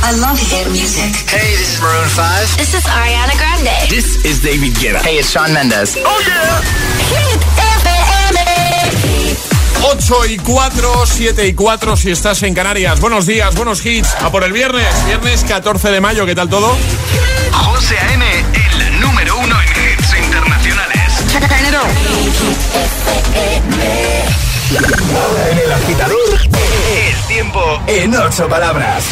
[0.00, 1.12] I love hit music.
[1.28, 2.56] Hey, this is Maroon 5.
[2.56, 3.90] This is Ariana Grande.
[3.90, 5.02] This is David Guetta.
[5.02, 5.96] Hey, it's Shawn Mendes.
[5.98, 6.62] Oh yeah.
[7.10, 7.42] Hit
[7.82, 8.38] FM.
[9.82, 13.00] 8 y 4, 7 y 4 si estás en Canarias.
[13.00, 14.14] Buenos días, buenos hits.
[14.20, 16.26] A por el viernes, viernes 14 de mayo.
[16.26, 16.76] ¿Qué tal todo?
[17.52, 18.24] José A.M.,
[18.54, 21.12] el número uno en hits internacionales.
[25.16, 26.38] Ahora en el agitador,
[26.92, 29.04] el tiempo en ocho palabras.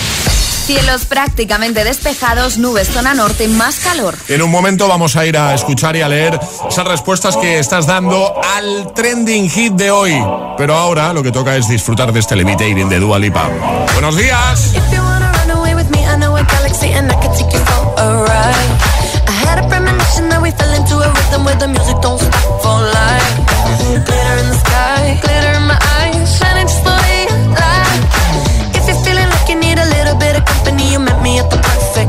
[0.67, 4.17] Cielos prácticamente despejados, nubes zona norte, más calor.
[4.27, 7.87] En un momento vamos a ir a escuchar y a leer esas respuestas que estás
[7.87, 10.21] dando al trending hit de hoy.
[10.59, 13.49] Pero ahora lo que toca es disfrutar de este Levitating de Dua Lipa.
[13.93, 14.73] Buenos días.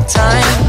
[0.08, 0.66] Time.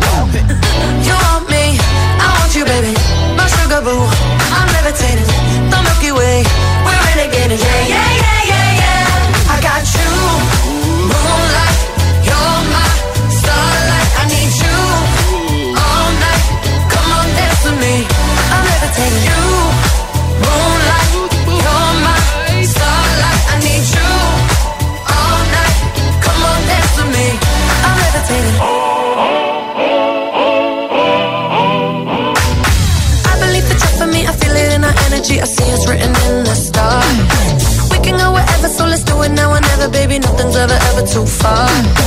[41.19, 41.97] so far.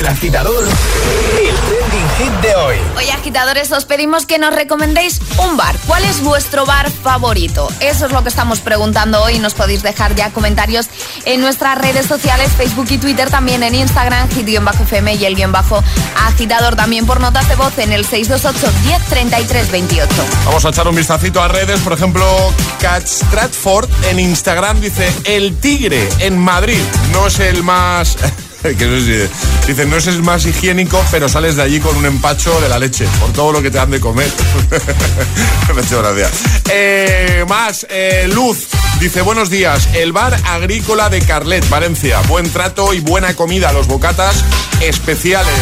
[0.00, 2.76] El agitador, el trending hit de hoy.
[2.96, 5.76] Oye, agitadores, os pedimos que nos recomendéis un bar.
[5.86, 7.68] ¿Cuál es vuestro bar favorito?
[7.80, 9.38] Eso es lo que estamos preguntando hoy.
[9.38, 10.88] Nos podéis dejar ya comentarios
[11.26, 15.84] en nuestras redes sociales, Facebook y Twitter, también en Instagram, hit-fm y el guion bajo
[16.16, 18.72] agitador también por notas de voz en el 628
[19.50, 20.08] 10 28.
[20.46, 21.78] Vamos a echar un vistacito a redes.
[21.80, 22.24] Por ejemplo,
[22.80, 26.80] Cat Stratford en Instagram dice: El tigre en Madrid
[27.12, 28.16] no es el más.
[28.78, 29.28] que no sé,
[29.66, 33.06] dice, no es más higiénico, pero sales de allí con un empacho de la leche,
[33.18, 34.30] por todo lo que te han de comer.
[35.74, 36.30] Me hecho gracia.
[36.68, 38.66] Eh, más, eh, Luz
[39.00, 42.20] dice, buenos días, el bar agrícola de Carlet, Valencia.
[42.28, 44.44] Buen trato y buena comida, los bocatas
[44.80, 45.54] especiales.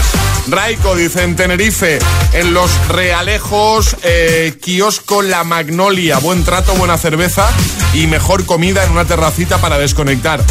[0.49, 1.99] Raico dice, en Tenerife,
[2.33, 6.19] en los Realejos, eh, kiosco La Magnolia.
[6.19, 7.49] Buen trato, buena cerveza
[7.95, 10.43] y mejor comida en una terracita para desconectar.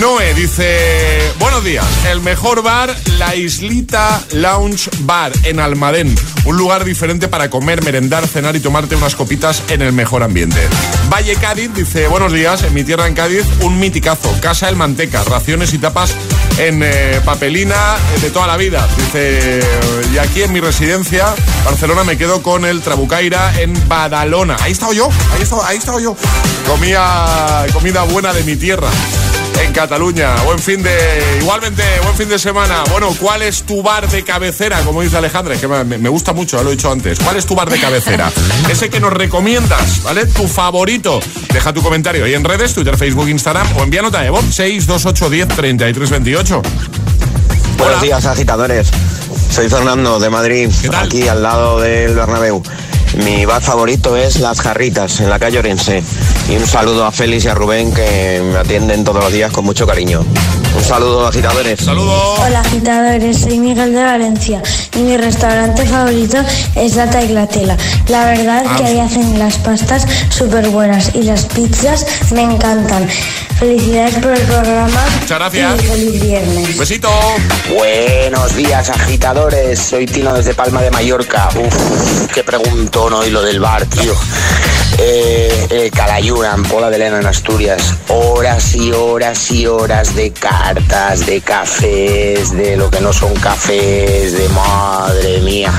[0.00, 6.14] Noé dice, buenos días, el mejor bar, la Islita Lounge Bar en Almadén.
[6.44, 10.60] Un lugar diferente para comer, merendar, cenar y tomarte unas copitas en el mejor ambiente.
[11.12, 15.24] Valle Cádiz dice, buenos días, en mi tierra en Cádiz, un miticazo, Casa El Manteca,
[15.24, 16.14] raciones y tapas
[16.58, 18.86] en eh, papelina de toda la vida.
[18.96, 19.60] Dice,
[20.12, 24.56] y aquí en mi residencia, Barcelona, me quedo con el Trabucaira en Badalona.
[24.60, 26.16] Ahí he estado yo, ahí he estado, ahí yo.
[26.66, 28.88] Comía comida buena de mi tierra
[29.62, 30.34] en Cataluña.
[30.44, 31.38] Buen fin de.
[31.40, 32.84] Igualmente, buen fin de semana.
[32.90, 34.80] Bueno, ¿cuál es tu bar de cabecera?
[34.80, 37.18] Como dice Alejandra, que me, me gusta mucho, ya lo he dicho antes.
[37.18, 38.30] ¿Cuál es tu bar de cabecera?
[38.70, 40.26] Ese que nos recomiendas, ¿vale?
[40.26, 41.20] Tu favorito.
[41.52, 45.30] Deja tu comentario ahí en redes, Twitter, Facebook, Instagram o envía nota de voz 628
[45.30, 46.62] 10 33 28.
[47.78, 48.88] Buenos días, agitadores.
[49.50, 51.06] Soy Fernando de Madrid, ¿Qué tal?
[51.06, 52.62] aquí al lado del Bernabéu.
[53.22, 56.02] Mi bar favorito es Las Jarritas, en la calle Orense.
[56.48, 59.64] Y un saludo a Félix y a Rubén que me atienden todos los días con
[59.64, 60.24] mucho cariño.
[60.76, 61.80] Un saludo, agitadores.
[61.80, 62.38] Saludos.
[62.40, 64.62] Hola agitadores, soy Miguel de Valencia
[64.94, 66.38] y mi restaurante favorito
[66.74, 67.76] es Data y Glatela.
[68.08, 68.76] La verdad Ah.
[68.76, 73.08] que ahí hacen las pastas súper buenas y las pizzas me encantan.
[73.58, 75.82] Felicidades por el programa Muchas gracias.
[75.82, 76.76] y feliz viernes.
[76.78, 77.08] Besito.
[77.76, 79.78] Buenos días, agitadores.
[79.78, 81.48] Soy Tino desde Palma de Mallorca.
[81.56, 84.12] Uf, qué preguntón hoy lo del bar, tío.
[84.98, 87.94] Eh, el en Pola de Lena, en Asturias.
[88.08, 94.32] Horas y horas y horas de cartas, de cafés, de lo que no son cafés,
[94.32, 95.72] de madre mía.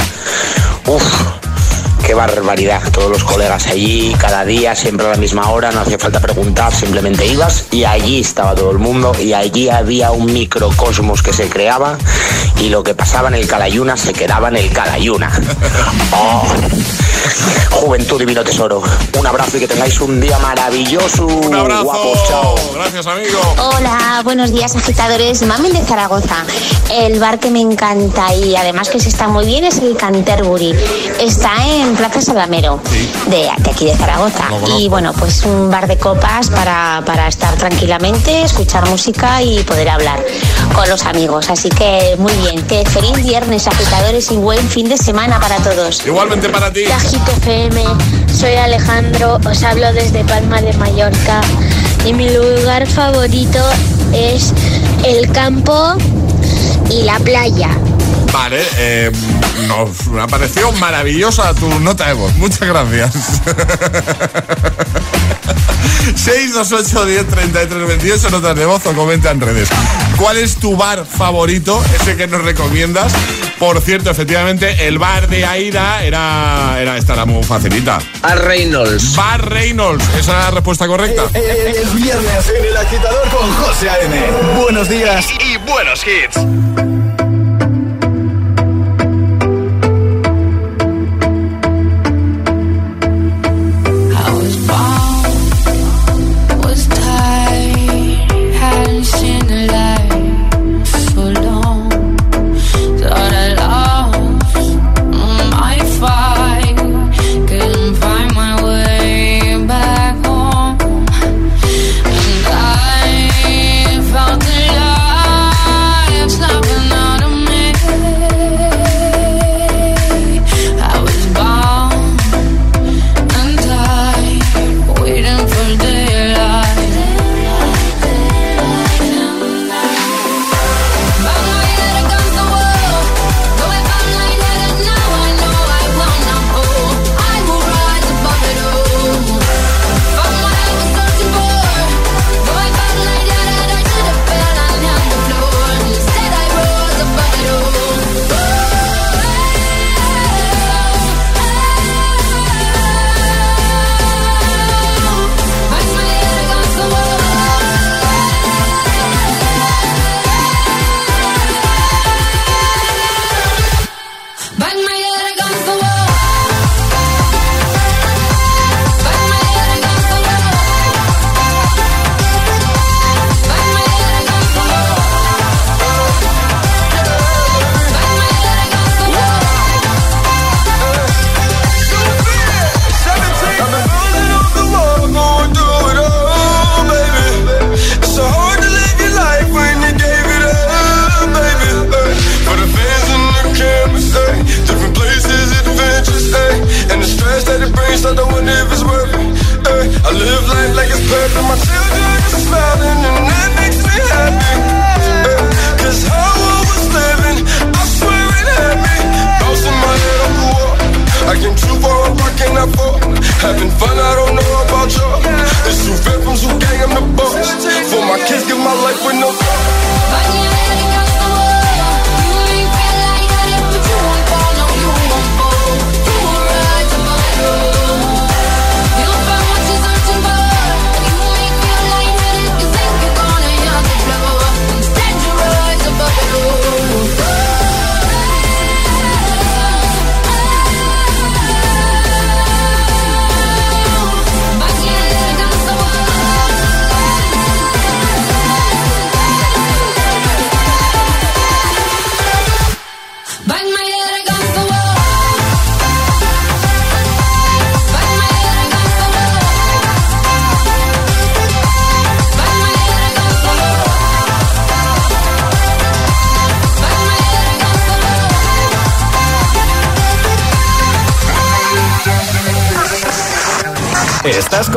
[0.88, 1.45] Uf,
[2.06, 5.98] Qué barbaridad, todos los colegas allí, cada día, siempre a la misma hora, no hacía
[5.98, 11.24] falta preguntar, simplemente ibas y allí estaba todo el mundo y allí había un microcosmos
[11.24, 11.98] que se creaba
[12.60, 15.32] y lo que pasaba en el Calayuna se quedaba en el Calayuna.
[16.12, 16.44] Oh,
[17.72, 18.82] juventud divino tesoro,
[19.18, 21.26] un abrazo y que tengáis un día maravilloso.
[21.26, 21.84] Un abrazo.
[21.84, 22.56] Guapos, chao.
[22.74, 23.40] Gracias, amigo.
[23.58, 25.42] Hola, buenos días agitadores.
[25.42, 26.46] Mami de Zaragoza.
[26.92, 30.74] El bar que me encanta y además que se está muy bien es el Canterbury.
[31.20, 32.80] Está en Plaza Salamero,
[33.28, 34.46] de, de aquí de Zaragoza.
[34.78, 39.90] Y bueno, pues un bar de copas para, para estar tranquilamente, escuchar música y poder
[39.90, 40.24] hablar
[40.74, 41.50] con los amigos.
[41.50, 42.62] Así que muy bien.
[42.68, 46.06] Que feliz viernes agitadores y buen fin de semana para todos.
[46.06, 46.84] Igualmente para ti.
[46.84, 47.84] FM,
[48.34, 51.42] soy Alejandro, os hablo desde Palma de Mallorca
[52.06, 53.60] y mi lugar favorito
[54.14, 54.54] es
[55.04, 55.96] el campo
[56.90, 57.70] y la playa.
[58.36, 59.12] Vale, eh,
[59.70, 62.34] nos me ha parecido maravillosa tu nota de voz.
[62.36, 63.14] Muchas gracias.
[66.16, 69.70] 628 10 33 28 notas de voz o comenta en redes.
[70.18, 71.82] ¿Cuál es tu bar favorito?
[72.02, 73.14] Ese que nos recomiendas.
[73.58, 78.00] Por cierto, efectivamente, el bar de Aida era, era esta era muy facilita.
[78.22, 79.16] A Reynolds.
[79.16, 81.24] Bar Reynolds, esa es la respuesta correcta.
[81.34, 84.20] Es viernes en el agitador con José A.M.
[84.60, 85.26] Buenos días.
[85.40, 86.95] Y buenos hits.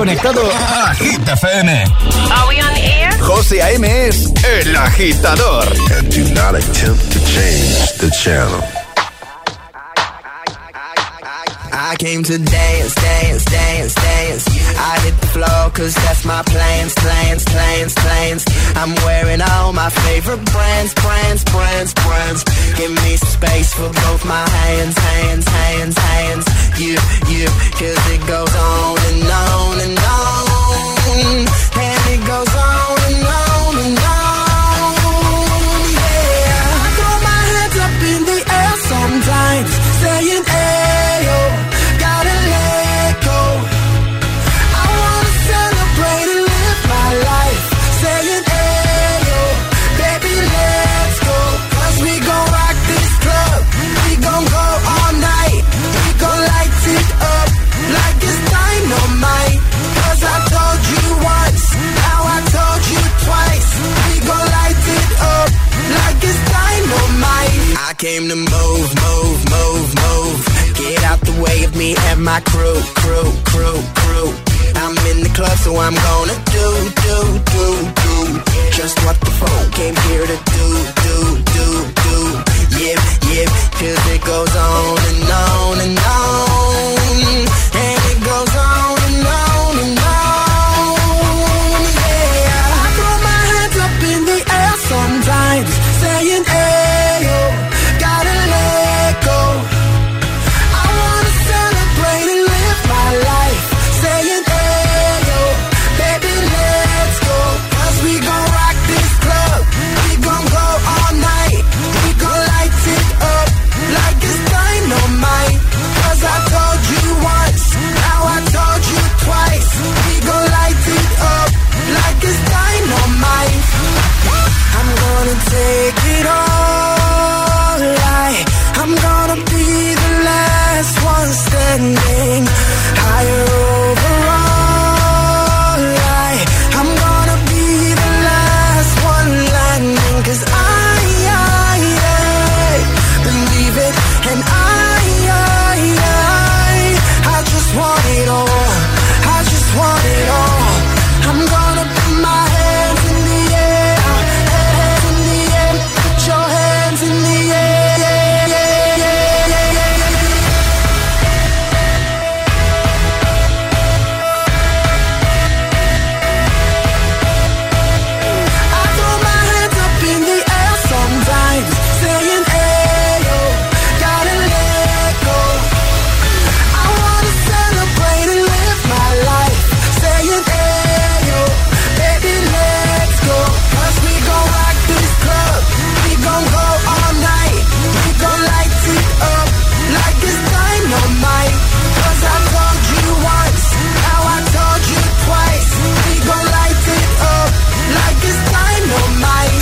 [0.08, 1.68] Conectado a Hit FM.
[2.32, 3.10] Are we on the air?
[3.20, 3.84] José A.M.
[3.84, 5.68] es el agitador.
[5.98, 8.62] And do not attempt to change the channel.
[11.70, 12.94] I came to dance,
[15.78, 18.44] cause that's my plans, plans, plans, plans.
[18.75, 22.42] I'm wearing all my favorite brands, brands, brands, brands.
[22.76, 26.47] Give me some space for both my hands, hands, hands, hands.
[26.82, 26.99] You,
[27.30, 27.47] you,
[27.78, 31.47] cause it goes on and on and on.
[31.87, 32.97] And it goes on on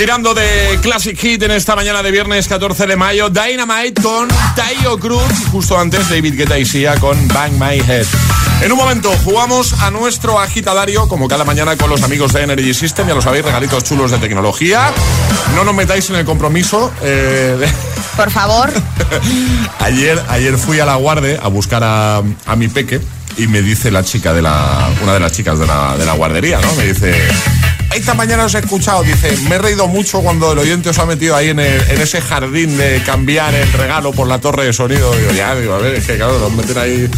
[0.06, 4.96] Tirando de Classic Hit en esta mañana de viernes 14 de mayo, Dynamite con Tayo
[5.00, 5.20] Cruz,
[5.50, 8.06] justo antes David Guetta y Sia con Bang My Head.
[8.62, 12.72] En un momento jugamos a nuestro agitadario, como cada mañana con los amigos de Energy
[12.72, 14.92] System, ya lo sabéis, regalitos chulos de tecnología.
[15.56, 16.92] No nos metáis en el compromiso.
[17.02, 17.68] eh, de-
[18.16, 18.70] Por favor.
[19.80, 23.00] ayer, ayer fui a la guarde a buscar a, a mi peque
[23.38, 26.12] y me dice la chica de la, una de las chicas de la, de la
[26.12, 26.72] guardería, ¿no?
[26.74, 27.12] Me dice,
[27.96, 31.06] esta mañana os he escuchado, dice, me he reído mucho cuando el oyente os ha
[31.06, 35.14] metido ahí en, ese jardín de cambiar el regalo por la torre de sonido.
[35.16, 37.08] Digo, ya, digo, a ver, es que claro, nos meten ahí.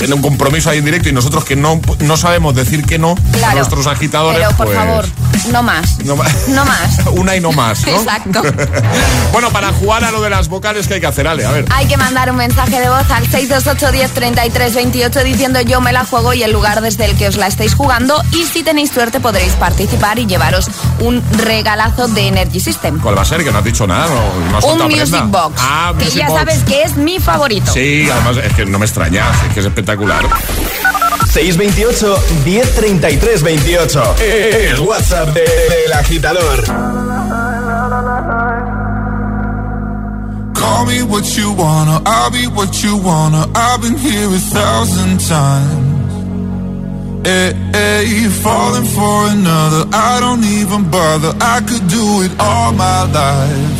[0.00, 3.14] En un compromiso ahí en directo y nosotros que no, no sabemos decir que no
[3.46, 4.40] a nuestros agitadores.
[4.40, 5.06] Pero por pues, favor,
[5.52, 5.98] no más.
[6.04, 6.48] No más.
[6.48, 6.98] No más.
[7.12, 7.92] Una y no más, ¿no?
[7.92, 8.42] Exacto.
[9.32, 11.44] bueno, para jugar a lo de las vocales, ¿qué hay que hacer, Ale?
[11.44, 11.64] A ver.
[11.70, 15.92] Hay que mandar un mensaje de voz al 628 10 33 28 diciendo yo me
[15.92, 18.90] la juego y el lugar desde el que os la estáis jugando y si tenéis
[18.90, 22.98] suerte podréis participar y llevaros un regalazo de Energy System.
[23.00, 23.44] ¿Cuál va a ser?
[23.44, 25.42] Que no has dicho nada, no, no has Un Music prenda.
[25.42, 25.54] Box.
[25.58, 26.38] Ah, que Music ya Box.
[26.38, 27.72] sabes que es mi favorito.
[27.72, 29.89] Sí, además es que no me extraña, es que es espectacular.
[31.26, 34.02] 628 1033 28.
[34.20, 36.64] El WhatsApp de- del agitador.
[40.54, 43.46] Call me what you wanna, I'll be what you wanna.
[43.54, 45.88] I've been here a thousand times.
[47.26, 51.32] Hey, hey, falling for another, I don't even bother.
[51.40, 53.79] I could do it all my life.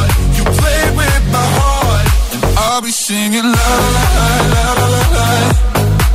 [2.81, 5.27] I'll be singing la la la la la la.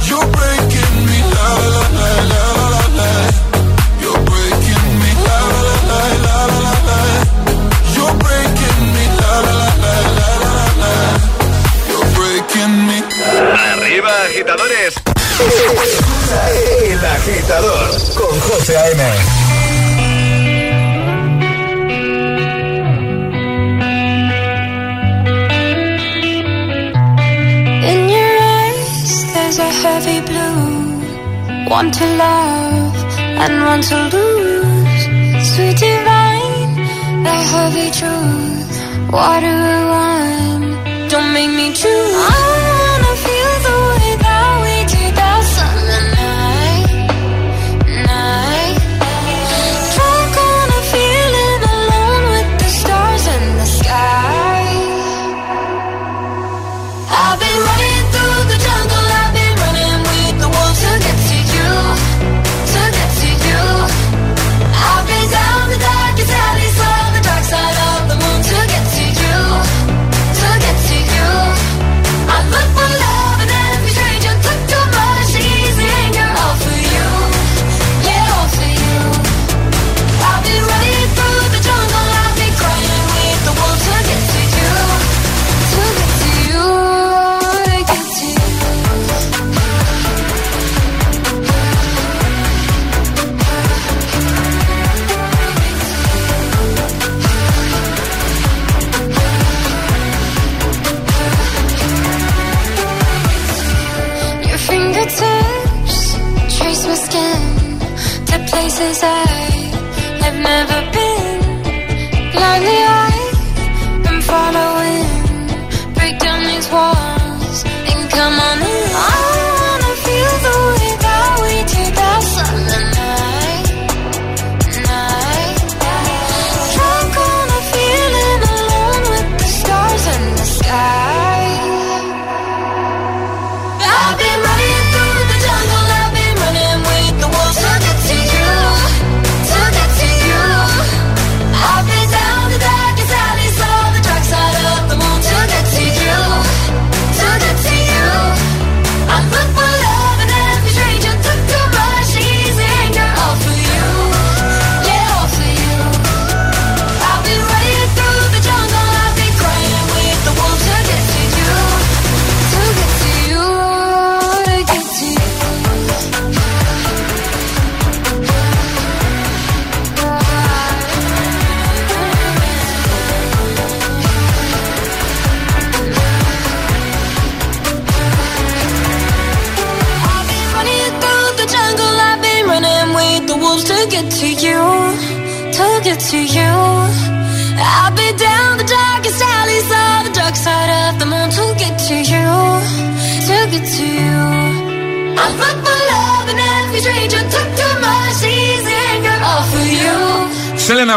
[0.09, 3.11] You're breaking me la la la la la la.
[4.03, 6.99] You're breaking me la la la la la la.
[7.95, 10.95] You're breaking me la la la la la la.
[11.89, 12.99] You're breaking me.
[13.71, 14.95] Arriba agitadores.
[16.91, 19.86] El agitador con José A.M.
[31.69, 35.03] One to love and one to lose.
[35.51, 36.75] Sweet divine,
[37.25, 39.13] the heavy truth.
[39.13, 42.56] Water or wine, don't make me choose.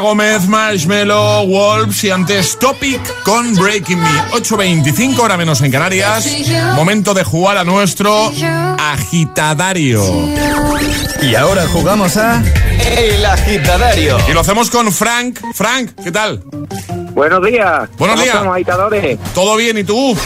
[0.10, 4.10] Gómez, Marshmello, Wolves y antes Topic con Breaking Me.
[4.32, 6.28] 8.25, hora menos en Canarias.
[6.74, 8.32] Momento de jugar a nuestro
[8.80, 10.04] agitadario.
[11.22, 12.44] Y ahora jugamos a
[12.98, 14.18] El Agitadario.
[14.28, 15.42] Y lo hacemos con Frank.
[15.54, 16.42] Frank, ¿qué tal?
[17.14, 17.88] Buenos días.
[18.00, 18.28] Buenos ¿Cómo días.
[18.36, 19.20] estamos, agitadores?
[19.36, 20.18] ¿Todo bien y tú?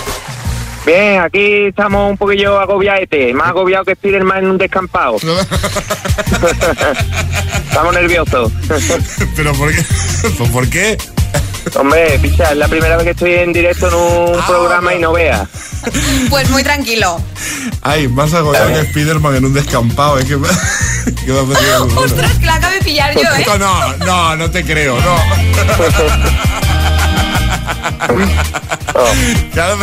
[0.86, 5.16] Bien, aquí estamos un poquillo agobiaete, más agobiado que Spiderman en un descampado.
[7.70, 8.52] estamos nerviosos.
[9.36, 9.82] ¿Pero por qué?
[10.38, 10.98] ¿Pues ¿Por qué?
[11.76, 15.00] Hombre, picha, es la primera vez que estoy en directo en un Ah, programa y
[15.00, 15.48] no veas.
[16.30, 17.22] Pues muy tranquilo.
[17.82, 20.20] Ay, más agobiado que Spiderman en un descampado.
[20.20, 21.84] Es que me ha.
[21.98, 23.46] Ostras, que la acabo de pillar yo, ¿eh?
[23.58, 25.16] No, no, no te creo, no.
[29.54, 29.78] Claro,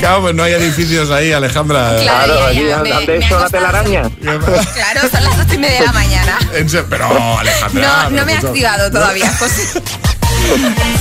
[0.00, 1.96] claro, pues no hay edificios ahí, Alejandra.
[2.00, 3.50] Claro, Claro, ya, ¿dónde me hecho ha la costado.
[3.50, 4.10] telaraña?
[4.20, 6.38] Claro, son las ocho y media de la mañana.
[6.88, 8.02] Pero, Alejandra.
[8.04, 9.80] No, no me he activado todavía, José.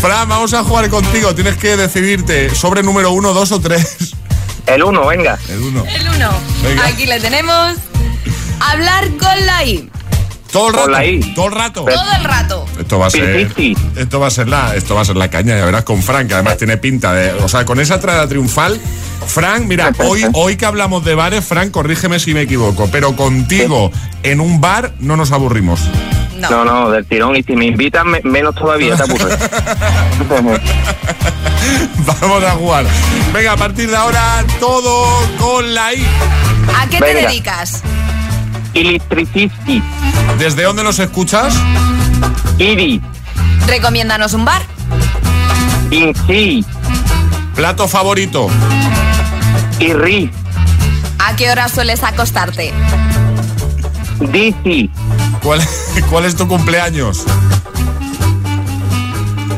[0.02, 1.34] Fran, vamos a jugar contigo.
[1.36, 4.14] Tienes que decidirte sobre número uno, dos o tres.
[4.66, 5.38] El uno, venga.
[5.50, 5.86] El uno.
[5.88, 6.30] El uno.
[6.64, 6.86] Venga.
[6.88, 7.74] Aquí le tenemos.
[8.60, 9.90] Hablar con la I.
[10.58, 10.84] Todo el rato.
[10.84, 11.20] Con la I.
[11.36, 11.86] Todo el rato.
[11.86, 12.66] Todo el rato.
[12.80, 13.52] Esto va a ser.
[13.96, 14.76] Esto va a ser la.
[14.76, 17.32] Esto va a ser la caña, ya verás con Frank, que además tiene pinta de.
[17.44, 18.80] O sea, con esa entrada triunfal.
[19.28, 23.92] Frank, mira, hoy, hoy que hablamos de bares, Frank, corrígeme si me equivoco, pero contigo
[24.24, 25.82] en un bar no nos aburrimos.
[26.38, 26.50] No.
[26.52, 27.36] No, no, del tirón.
[27.36, 29.38] Y si me invitan, me- menos todavía, te aburres.
[32.22, 32.86] Vamos a jugar.
[33.34, 36.06] Venga, a partir de ahora, todo con la I.
[36.80, 37.82] ¿A qué te dedicas?
[38.78, 39.82] Electricity.
[40.38, 41.56] ¿Desde dónde nos escuchas?
[42.60, 43.02] Iri.
[43.66, 44.62] Recomiéndanos un bar.
[45.90, 46.64] Inchi.
[47.56, 48.50] Plato favorito.
[49.80, 50.30] Irri.
[51.18, 52.72] ¿A qué hora sueles acostarte?
[54.32, 54.92] Disi.
[55.42, 55.60] ¿Cuál,
[56.10, 57.26] cuál es tu cumpleaños?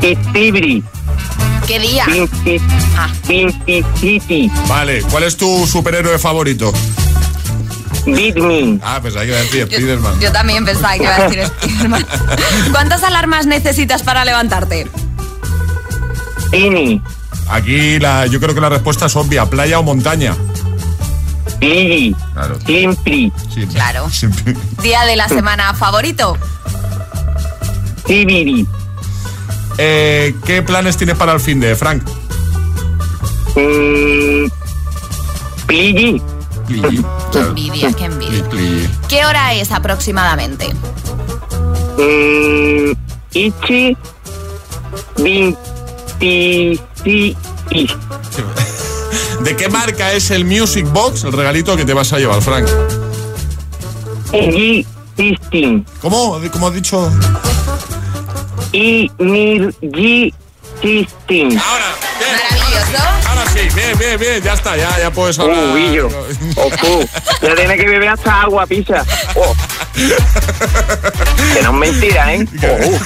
[0.02, 0.82] Istibri.
[1.68, 2.06] ¿Qué día?
[2.98, 3.10] Ah.
[4.70, 6.72] Vale, ¿cuál es tu superhéroe favorito?
[8.06, 8.82] Bitmin.
[8.84, 10.20] Ah, pues hay que decir Spiderman.
[10.20, 12.06] Yo también pensaba que iba a decir Spiderman.
[12.72, 14.88] ¿Cuántas alarmas necesitas para levantarte?
[16.52, 17.02] Ini.
[17.50, 20.36] Aquí la, yo creo que la respuesta es obvia, playa o montaña.
[21.62, 22.16] Iri.
[22.34, 22.60] Claro.
[22.66, 23.32] Simpli.
[23.74, 24.08] Claro.
[24.82, 26.38] ¿Día de la semana favorito?
[28.08, 28.68] Sibiri.
[29.78, 32.04] Eh, ¿Qué planes tienes para el fin de Frank?
[33.56, 34.48] Mm,
[35.68, 36.22] Pligi.
[36.70, 38.90] Qué envidia, qué envidia.
[39.08, 40.68] ¿Qué hora es aproximadamente?
[41.98, 42.92] Mm,
[43.34, 43.98] Ichi.
[45.18, 46.80] Vinti.
[49.42, 52.68] ¿De qué marca es el Music Box, el regalito que te vas a llevar, Frank?
[55.20, 55.86] Sistin.
[56.02, 56.40] ¿Cómo?
[56.52, 57.12] ¿Cómo has dicho?
[58.72, 60.34] Y Mirgi.
[60.82, 61.60] Sistin.
[61.60, 62.59] Ahora, bien.
[63.28, 65.58] Ahora sí, bien, bien, bien, ya está, ya, ya puedes hablar.
[65.58, 66.10] Uh, Guillo.
[66.58, 67.04] Oh.
[67.42, 69.06] Ya tiene que beber hasta agua, pisa.
[69.36, 69.54] Oh.
[71.54, 72.46] Que no es mentira, ¿eh?
[72.64, 73.00] Oh, uh.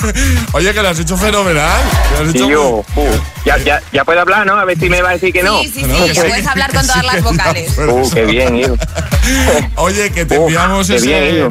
[0.54, 1.72] Oye, que lo has hecho fenomenal.
[2.10, 3.20] que lo has hecho Tío, uh.
[3.46, 4.58] Ya, ya, ya puede hablar, ¿no?
[4.60, 5.60] A ver si me va a decir que no.
[5.62, 7.78] Sí, sí, sí, puedes hablar con todas las vocales.
[7.84, 8.76] Uh, qué bien, hijo.
[9.76, 11.06] Oye, que te Uh, enviamos qué ese.
[11.08, 11.50] bien,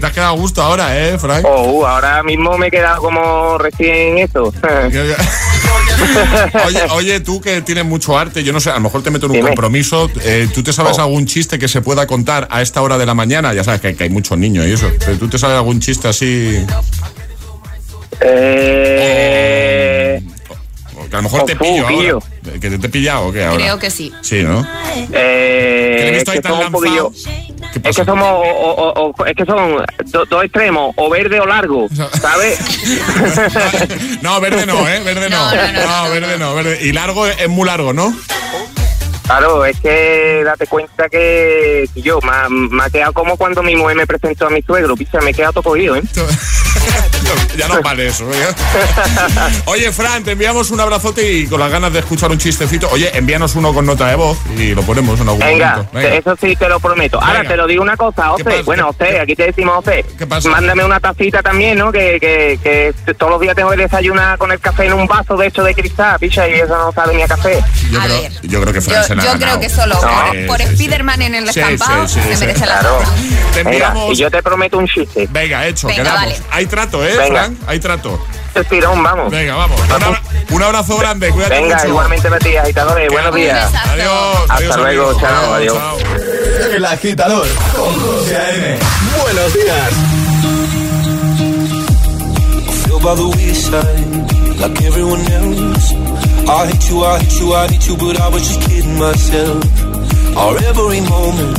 [0.00, 1.44] te has quedado a gusto ahora, ¿eh, Frank?
[1.46, 4.52] Oh, uh, ahora mismo me he quedado como recién eso.
[6.66, 9.26] oye, oye, tú que tienes mucho arte, yo no sé, a lo mejor te meto
[9.26, 9.48] en un Dime.
[9.50, 10.10] compromiso.
[10.24, 11.02] eh, ¿Tú te sabes Oh.
[11.02, 13.52] algún chiste que se pueda contar a esta hora de la mañana?
[13.54, 14.90] Ya sabes que, que hay muchos niños y eso.
[15.18, 16.64] ¿Tú te sabes algún chiste así?
[18.24, 20.01] Eh,
[21.12, 22.14] Que a lo mejor te Oh, pillo pillo.
[22.14, 22.58] ahora.
[22.58, 23.62] ¿Que te, te he pillado o qué ahora?
[23.62, 24.10] Creo que sí.
[24.22, 24.66] Sí, ¿no?
[25.12, 27.12] eh, Que le he es visto ahí que tan somos un poquillo.
[27.12, 27.72] lanzado.
[27.82, 31.38] ¿Qué Es que somos, o- o- o- es que son do- dos extremos, o verde
[31.38, 31.86] o largo,
[32.18, 32.58] ¿sabes?
[34.22, 35.00] No, verde no, ¿eh?
[35.04, 35.36] Verde no.
[35.50, 36.78] No, no, no, no, verde no, verde.
[36.82, 38.16] Y largo es muy largo, ¿no?
[39.26, 43.76] Claro, es que date cuenta que yo me, ha- me ha quedado como cuando mi
[43.76, 46.02] mujer me presentó a mi suegro, picha, me he quedado todo cogido, ¿eh?
[47.56, 48.24] ya no vale eso.
[48.32, 48.54] ¿eh?
[49.66, 52.88] Oye, Fran, te enviamos un abrazote y con las ganas de escuchar un chistecito.
[52.90, 55.98] Oye, envíanos uno con nota de voz y lo ponemos en algún Venga, momento.
[56.30, 57.20] eso sí te lo prometo.
[57.20, 57.50] Ahora Venga.
[57.50, 58.44] te lo digo una cosa, ¿Qué Ose.
[58.44, 58.62] pasa?
[58.64, 60.04] Bueno, Ose, aquí te decimos Ose.
[60.18, 60.48] ¿Qué pasa?
[60.50, 61.92] Mándame una tacita también, ¿no?
[61.92, 65.36] Que, que, que todos los días tengo que desayunar con el café en un vaso
[65.36, 67.62] de hecho de cristal, picha, y eso no sabe ni a café.
[67.90, 68.32] Yo, A creo, ver.
[68.42, 70.00] yo creo que Fran Yo, se la ha yo creo que solo No.
[70.00, 72.40] por, por Sí, sí, Spiderman en el Sí, estampado sí, sí, se sí.
[72.40, 72.98] merece la Claro.
[73.52, 74.12] Te Venga, enviamos...
[74.12, 75.28] y yo te prometo un chiste.
[75.30, 76.20] Venga, hecho, Venga, quedamos.
[76.22, 76.36] vale.
[76.50, 77.41] Hay trato, ¿eh, Venga.
[77.44, 77.58] Fran?
[77.66, 78.18] Hay trato.
[78.54, 79.30] Estirón, vamos.
[79.30, 79.80] Venga, vamos.
[79.80, 81.88] Un, abra- un abrazo grande, cuídate Venga, mucho.
[81.88, 83.10] igualmente ti, agitadores.
[83.10, 83.70] Buenos días.
[83.86, 84.36] Adiós.
[84.42, 85.76] Hasta adiós, luego, chao, adiós.
[85.78, 85.96] chao.
[86.76, 88.78] El agitador con José A.M.
[89.22, 89.92] Buenos días.
[92.84, 95.92] feel by the wayside like everyone else.
[96.48, 99.64] I hate you, I hate you, I hate you, but I was just kidding myself.
[100.36, 101.58] Our every moment,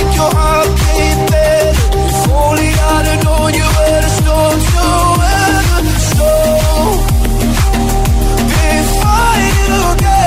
[0.15, 0.67] your heart?
[2.03, 4.89] If only I'd have known you were the to
[8.81, 10.21] before you go,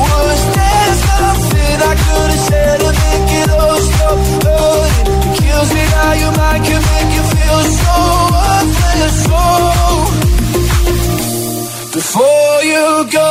[0.00, 4.18] was there something I could have said to make it all stop?
[5.00, 7.96] It kills me how your mind can make you feel so
[8.36, 9.18] worthless.
[11.96, 13.30] Before you go,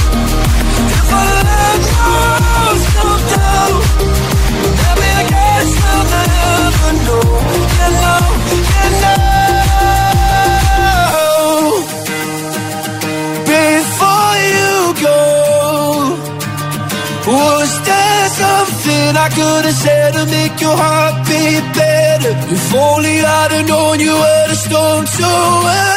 [19.28, 22.32] I could have said to make your heart beat better?
[22.48, 25.97] If only I'd have known you were the storm to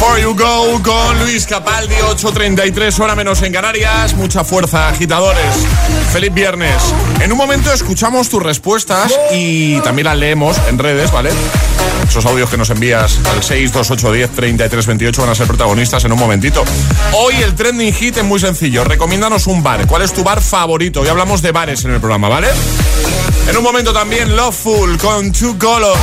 [0.00, 4.14] Before You Go con Luis Capaldi, 8.33 hora menos en Canarias.
[4.14, 5.54] Mucha fuerza, agitadores.
[6.10, 6.76] Feliz viernes.
[7.20, 11.28] En un momento escuchamos tus respuestas y también las leemos en redes, ¿vale?
[12.08, 16.64] Esos audios que nos envías al 628103328 van a ser protagonistas en un momentito.
[17.12, 18.84] Hoy el trending hit es muy sencillo.
[18.84, 19.86] Recomiéndanos un bar.
[19.86, 21.02] ¿Cuál es tu bar favorito?
[21.02, 22.48] Hoy hablamos de bares en el programa, ¿vale?
[23.50, 26.00] En un momento también Loveful con Two Colors.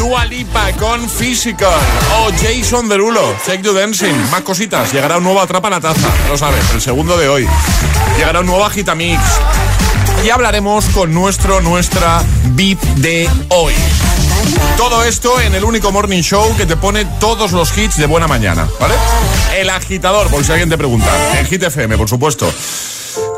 [0.00, 1.78] Dua Lipa con Physical.
[2.16, 4.14] O Jason Derulo, Take You Dancing.
[4.30, 4.90] Más cositas.
[4.94, 6.08] Llegará un nuevo Atrapa la Taza.
[6.26, 7.46] Lo sabes, el segundo de hoy.
[8.16, 9.20] Llegará un nuevo Agitamix.
[10.24, 13.74] Y hablaremos con nuestro, nuestra VIP de hoy.
[14.78, 18.26] Todo esto en el único morning show que te pone todos los hits de buena
[18.26, 18.94] mañana, ¿vale?
[19.54, 21.10] El agitador, por si alguien te pregunta.
[21.38, 22.50] En Hit FM, por supuesto.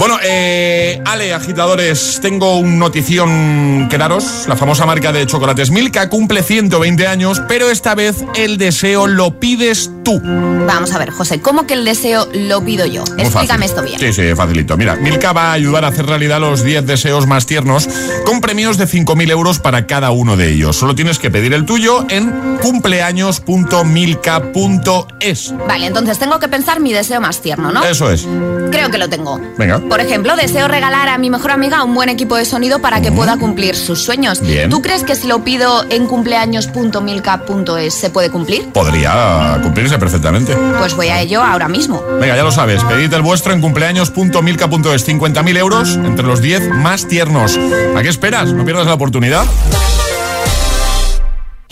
[0.02, 4.46] Bueno, eh, Ale, agitadores, tengo un notición que daros.
[4.48, 9.38] La famosa marca de chocolates Milka cumple 120 años, pero esta vez el deseo lo
[9.38, 10.20] pides tú.
[10.22, 13.04] Vamos a ver, José, ¿cómo que el deseo lo pido yo?
[13.12, 13.62] Muy Explícame fácil.
[13.64, 13.98] esto bien.
[13.98, 14.76] Sí, sí, facilito.
[14.76, 17.88] Mira, Milka va a ayudar a hacer realidad los 10 deseos más tiernos
[18.24, 20.76] con premios de 5.000 euros para cada uno de ellos.
[20.76, 22.30] Solo tienes que pedir el tuyo en
[22.62, 25.54] cumpleaños.milka.es.
[25.66, 27.84] Vale, entonces tengo que pensar mi deseo más tierno, ¿no?
[27.84, 28.26] Eso es.
[28.70, 29.40] Creo que lo tengo.
[29.58, 29.78] Venga.
[29.80, 33.12] Por ejemplo, deseo regalar a mi mejor amiga un buen equipo de sonido para que
[33.12, 34.40] pueda cumplir sus sueños.
[34.40, 34.70] Bien.
[34.70, 38.68] ¿Tú crees que si lo pido en cumpleaños.milka.es se puede cumplir?
[38.70, 40.56] Podría cumplirse perfectamente.
[40.78, 42.02] Pues voy a ello ahora mismo.
[42.20, 45.08] Venga, ya lo sabes, pedid el vuestro en cumpleaños.milka.es.
[45.08, 47.58] 50.000 euros entre los 10 más tiernos.
[47.96, 48.52] ¿A qué esperas?
[48.52, 49.46] No pierdas la oportunidad.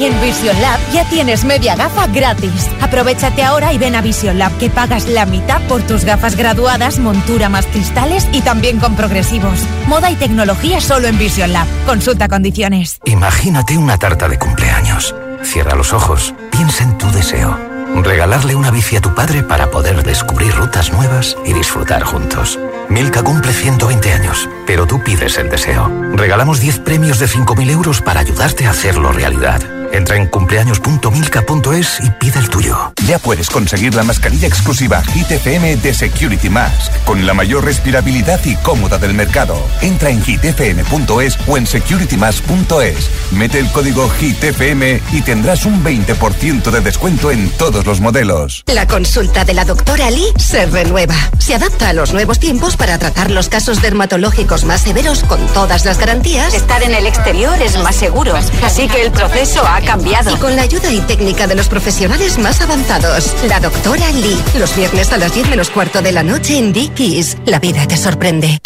[0.01, 2.71] En Vision Lab ya tienes media gafa gratis.
[2.81, 6.99] Aprovechate ahora y ven a Vision Lab que pagas la mitad por tus gafas graduadas,
[6.99, 9.61] montura más cristales y también con progresivos.
[9.89, 11.67] Moda y tecnología solo en Vision Lab.
[11.85, 12.99] Consulta condiciones.
[13.05, 15.15] Imagínate una tarta de cumpleaños.
[15.43, 17.70] Cierra los ojos, piensa en tu deseo.
[17.97, 22.59] Regalarle una bici a tu padre para poder descubrir rutas nuevas y disfrutar juntos.
[22.91, 25.89] Milka cumple 120 años, pero tú pides el deseo.
[26.13, 29.63] Regalamos 10 premios de 5.000 euros para ayudarte a hacerlo realidad.
[29.93, 32.93] Entra en cumpleaños.milka.es y pide el tuyo.
[33.07, 38.41] Ya puedes conseguir la mascarilla exclusiva Hit FM de Security Mask, con la mayor respirabilidad
[38.45, 39.57] y cómoda del mercado.
[39.81, 43.11] Entra en hitfm.es o en securitymask.es.
[43.33, 48.63] Mete el código HITFM y tendrás un 20% de descuento en todos los modelos.
[48.67, 51.17] La consulta de la doctora Lee se renueva.
[51.39, 55.85] Se adapta a los nuevos tiempos para tratar los casos dermatológicos más severos con todas
[55.85, 56.55] las garantías.
[56.55, 60.35] Estar en el exterior es más seguro, así que el proceso ha cambiado.
[60.35, 63.37] Y con la ayuda y técnica de los profesionales más avanzados.
[63.47, 64.43] La doctora Lee.
[64.59, 67.37] Los viernes a las 10 menos cuarto de la noche en Dickies.
[67.45, 68.59] La vida te sorprende.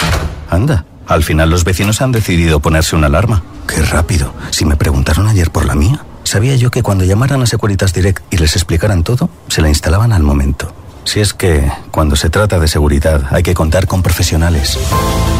[0.48, 3.42] Anda, al final los vecinos han decidido ponerse una alarma.
[3.66, 4.32] Qué rápido.
[4.50, 8.22] Si me preguntaron ayer por la mía, sabía yo que cuando llamaran a Securitas Direct
[8.32, 10.72] y les explicaran todo, se la instalaban al momento.
[11.04, 14.78] Si es que, cuando se trata de seguridad, hay que contar con profesionales.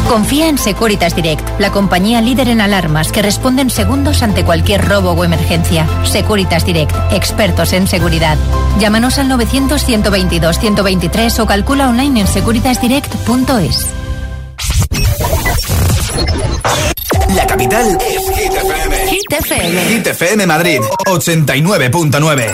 [0.07, 4.87] Confía en Securitas Direct, la compañía líder en alarmas que responde en segundos ante cualquier
[4.87, 5.87] robo o emergencia.
[6.03, 8.37] Securitas Direct, expertos en seguridad.
[8.79, 13.87] Llámanos al 900-122-123 o calcula online en securitasdirect.es.
[17.35, 19.07] La capital es Hit FM.
[19.07, 19.81] Hit FM.
[19.89, 22.53] Hit FM Madrid, 89.9.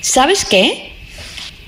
[0.00, 0.92] ¿Sabes qué?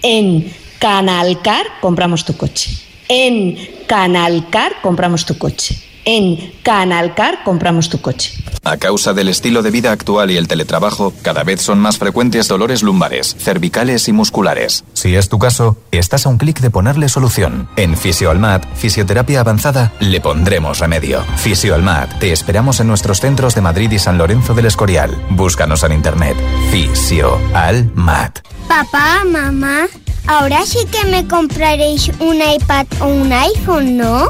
[0.03, 2.71] En Canalcar compramos tu coche.
[3.09, 5.77] En Canalcar compramos tu coche.
[6.13, 8.33] En Canalcar compramos tu coche.
[8.65, 12.49] A causa del estilo de vida actual y el teletrabajo, cada vez son más frecuentes
[12.49, 14.83] dolores lumbares, cervicales y musculares.
[14.93, 17.69] Si es tu caso, estás a un clic de ponerle solución.
[17.77, 21.23] En Fisioalmat, Fisioterapia Avanzada, le pondremos remedio.
[21.37, 25.17] Fisioalmat, te esperamos en nuestros centros de Madrid y San Lorenzo del Escorial.
[25.31, 26.37] Búscanos en internet.
[26.73, 28.41] Fisioalmat.
[28.67, 29.87] Papá, mamá,
[30.27, 34.29] ahora sí que me compraréis un iPad o un iPhone, ¿no?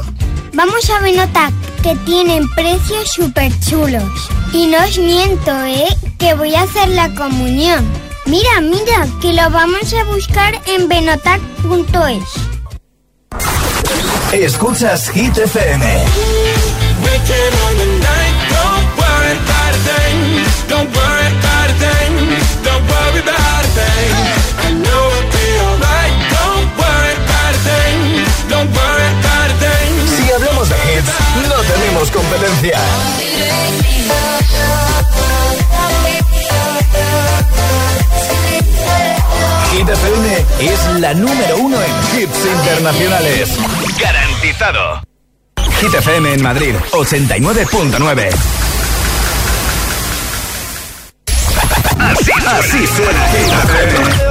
[0.53, 4.29] Vamos a Benotac, que tienen precios súper chulos.
[4.53, 5.87] Y no os miento, ¿eh?
[6.19, 7.85] Que voy a hacer la comunión.
[8.25, 12.23] Mira, mira, que lo vamos a buscar en benotac.es.
[14.33, 16.05] Escuchas Hit FM.
[32.11, 32.77] Competencia.
[39.71, 43.57] Hit FM es la número uno en hits internacionales.
[43.99, 45.01] Garantizado.
[45.79, 48.29] Hit FM en Madrid, 89.9.
[51.99, 54.30] Así, así suena Hit.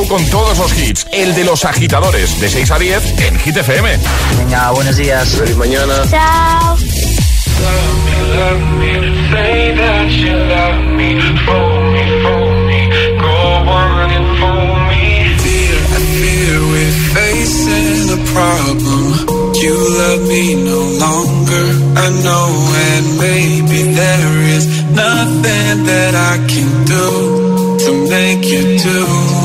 [0.00, 1.06] show con todos los hits.
[1.12, 3.98] El de los agitadores, de 6 a 10 en Hit FM.
[4.38, 5.28] Venga, buenos días.
[5.28, 5.94] Feliz mañana.
[6.10, 6.76] Chao.
[19.60, 22.48] You love me no longer, I know,
[22.88, 29.39] and maybe there is nothing that I can do to make you do.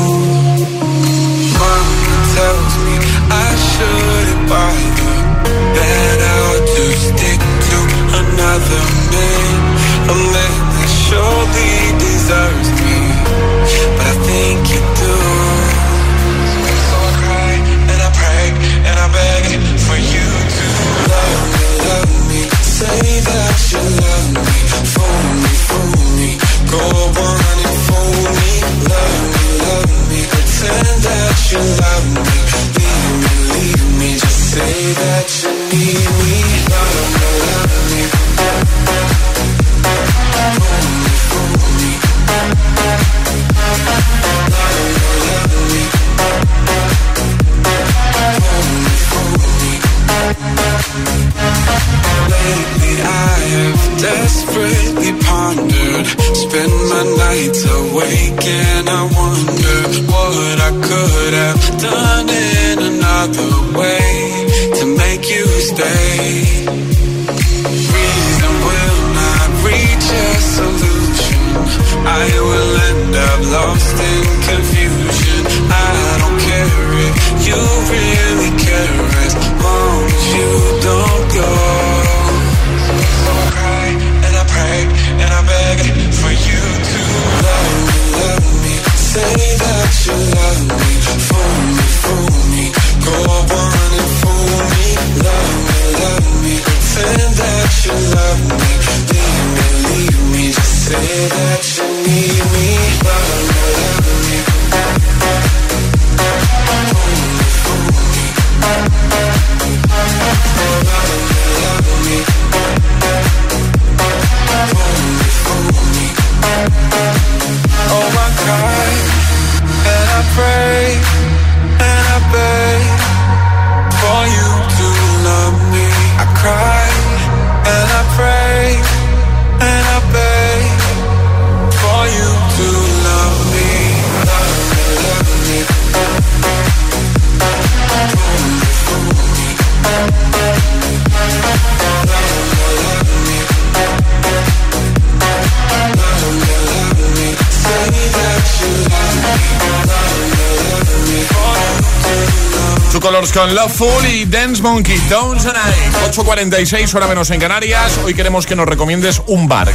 [153.16, 156.12] Con Loveful y Dance Monkey, Don't Tonight.
[156.12, 157.98] 8.46, hora menos en Canarias.
[158.04, 159.72] Hoy queremos que nos recomiendes un bar.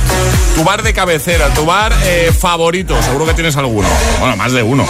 [0.55, 3.01] Tu bar de cabecera, tu bar eh, favorito.
[3.01, 3.89] Seguro que tienes alguno.
[4.19, 4.85] Bueno, más de uno.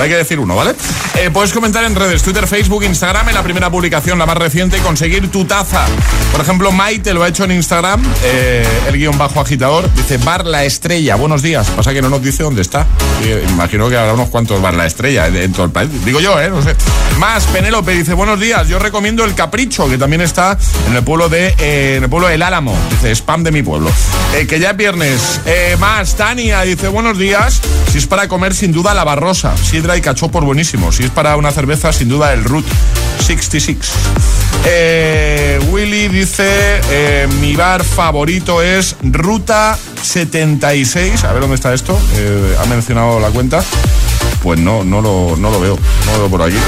[0.00, 0.76] Hay que decir uno, ¿vale?
[1.20, 4.78] Eh, puedes comentar en redes, Twitter, Facebook, Instagram, en la primera publicación, la más reciente,
[4.78, 5.84] y conseguir tu taza.
[6.30, 9.92] Por ejemplo, Maite lo ha hecho en Instagram, eh, el guion bajo agitador.
[9.94, 11.16] Dice Bar La Estrella.
[11.16, 11.68] Buenos días.
[11.70, 12.86] Pasa que no nos dice dónde está.
[13.24, 15.90] Eh, imagino que habrá unos cuantos Bar La Estrella en, todo el país.
[16.04, 16.50] Digo yo, ¿eh?
[16.50, 16.76] No sé.
[17.18, 20.56] Más, Penélope dice, buenos días, yo recomiendo el Capricho, que también está
[20.88, 22.78] en el pueblo de el pueblo del Álamo.
[22.90, 23.90] Dice, spam de mi pueblo.
[24.48, 25.40] Que ya es viernes.
[25.80, 27.60] Más, Tania dice, buenos días.
[27.90, 29.56] Si es para comer, sin duda, la barrosa.
[29.56, 30.92] Sidra y cachopos buenísimo.
[30.92, 32.66] Si es para una cerveza, sin duda, el Root
[33.20, 33.78] 66.
[34.66, 41.24] Eh, Willy dice, eh, mi bar favorito es Ruta 76.
[41.24, 41.98] A ver dónde está esto.
[42.16, 43.64] Eh, ha mencionado la cuenta.
[44.42, 45.78] Pues no, no lo, no lo veo.
[46.06, 46.58] No lo veo por allí.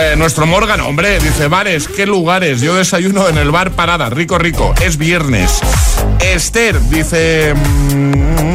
[0.00, 2.60] Eh, nuestro Morgan, hombre, dice bares, ¿qué lugares?
[2.60, 4.74] Yo desayuno en el bar Parada, rico, rico.
[4.80, 5.60] Es viernes.
[6.20, 7.54] Esther dice...
[7.54, 8.53] mm,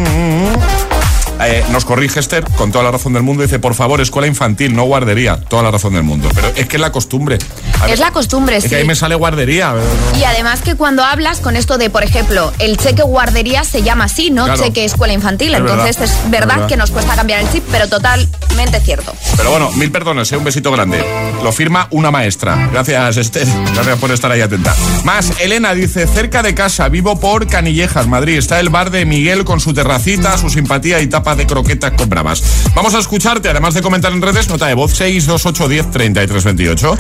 [1.42, 3.44] eh, nos corrige Esther con toda la razón del mundo.
[3.44, 5.38] Dice, por favor, escuela infantil, no guardería.
[5.40, 6.30] Toda la razón del mundo.
[6.34, 7.38] Pero es que es la costumbre.
[7.82, 8.70] Ver, Es la costumbre, es sí.
[8.70, 9.74] que ahí me sale guardería.
[10.20, 14.06] Y además que cuando hablas con esto de, por ejemplo, el cheque guardería se llama
[14.06, 14.64] así, no Claro.
[14.64, 15.54] cheque escuela infantil.
[15.54, 16.68] Es Entonces verdad, es verdad, es verdad.
[16.68, 19.14] que nos cuesta cambiar el chip, pero totalmente cierto.
[19.38, 20.38] Pero bueno, mil perdones, ¿eh?
[20.38, 21.04] un besito grande.
[21.44, 22.70] Lo firma una maestra.
[22.72, 23.48] Gracias, Esther.
[23.74, 24.76] Gracias por estar ahí atenta.
[25.04, 28.38] Más, Elena dice, cerca de casa, vivo por Canillejas, Madrid.
[28.38, 32.10] Está el bar de Miguel con su terracita, su simpatía y tapa de croquetas con
[32.10, 32.44] bravas.
[32.76, 36.98] Vamos a escucharte, además de comentar en redes, nota de voz 62810 3328.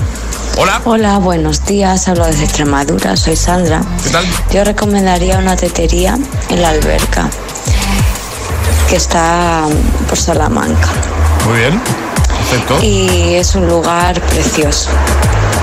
[0.57, 0.81] Hola.
[0.85, 2.07] Hola, buenos días.
[2.07, 3.15] Hablo desde Extremadura.
[3.15, 3.81] Soy Sandra.
[4.03, 4.25] ¿Qué tal?
[4.51, 6.17] Yo recomendaría una tetería
[6.49, 7.29] en la alberca
[8.89, 9.67] que está
[10.07, 10.89] por Salamanca.
[11.47, 11.81] Muy bien.
[12.49, 12.79] Perfecto.
[12.83, 14.89] Y es un lugar precioso.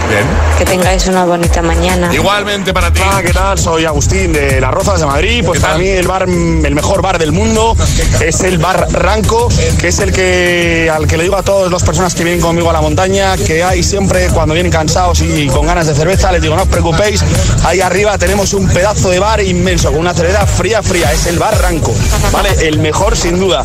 [0.09, 0.24] Bien.
[0.59, 2.14] Que tengáis una bonita mañana.
[2.14, 3.02] Igualmente para ti.
[3.02, 3.59] Hola, ¿qué tal?
[3.59, 5.42] Soy Agustín de Las Rozas de Madrid.
[5.44, 7.76] Pues para mí el bar, el mejor bar del mundo
[8.20, 9.48] es el bar Ranco,
[9.78, 12.70] que es el que al que le digo a todas las personas que vienen conmigo
[12.70, 16.40] a la montaña que hay siempre cuando vienen cansados y con ganas de cerveza, les
[16.40, 17.22] digo no os preocupéis,
[17.64, 21.38] ahí arriba tenemos un pedazo de bar inmenso con una cerveza fría fría, es el
[21.38, 21.92] bar Ranco,
[22.32, 22.50] ¿vale?
[22.66, 23.64] El mejor sin duda.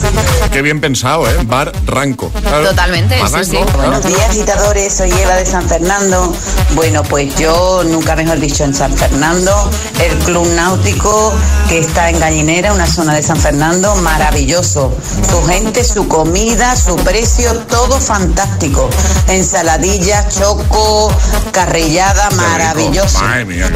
[0.52, 1.36] Qué bien pensado, ¿eh?
[1.44, 2.30] Bar Ranco.
[2.30, 2.70] Claro.
[2.70, 3.58] Totalmente, Bar sí, Ranco, sí.
[3.74, 3.78] claro.
[3.92, 4.94] Buenos días, agitadores.
[4.94, 6.31] Soy Eva de San Fernando.
[6.76, 9.70] Bueno, pues yo, nunca mejor dicho, en San Fernando,
[10.00, 11.34] el Club Náutico
[11.68, 14.94] que está en Gallinera, una zona de San Fernando, maravilloso.
[15.30, 18.90] Su gente, su comida, su precio, todo fantástico.
[19.28, 21.12] Ensaladillas, choco,
[21.52, 23.20] carrillada, maravilloso.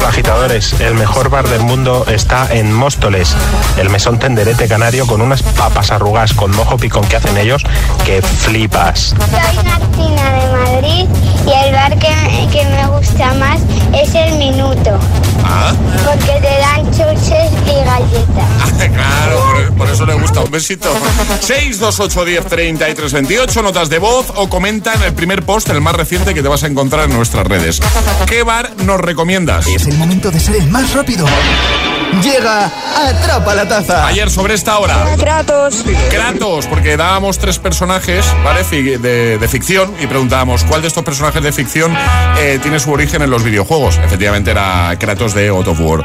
[0.06, 3.34] Agitadores, el mejor bar del mundo está en Móstoles,
[3.76, 7.62] el mesón tenderete canario con unas papas arrugadas con mojo picón que hacen ellos
[8.04, 9.14] que flipas.
[9.18, 11.06] Soy Martina de Madrid
[11.46, 13.60] y el bar que, que me gusta más
[13.92, 14.98] es el Minuto.
[15.48, 15.72] Ah,
[16.04, 18.90] Porque te dan chuches y galletas.
[18.92, 20.40] claro, por, por eso le gusta.
[20.40, 20.92] Un besito.
[21.40, 25.94] 628 10 33 28, notas de voz o comenta en el primer post, el más
[25.94, 27.80] reciente que te vas a encontrar en nuestras redes.
[28.26, 29.66] ¿Qué bar nos recomiendas?
[29.68, 31.26] Es el momento de ser el más rápido.
[32.22, 34.06] Llega Atrapa la Taza.
[34.06, 35.04] Ayer sobre esta hora.
[35.18, 35.84] Kratos.
[36.08, 38.62] Kratos, porque dábamos tres personajes, ¿vale?
[38.98, 41.94] De, de ficción y preguntábamos cuál de estos personajes de ficción
[42.38, 43.98] eh, tiene su origen en los videojuegos.
[44.02, 46.02] Efectivamente era Kratos de God of War.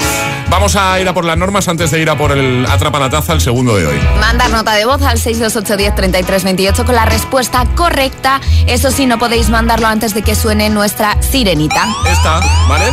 [0.50, 3.10] Vamos a ir a por las normas antes de ir a por el Atrapa la
[3.10, 4.00] Taza, el segundo de hoy.
[4.20, 8.42] Mandar nota de voz al 628103328 con la respuesta correcta.
[8.68, 11.88] Eso sí, no podéis mandarlo antes de que suene nuestra sirenita.
[12.12, 12.92] Esta, ¿vale?